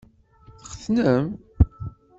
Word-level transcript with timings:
Txetnem? 0.61 1.25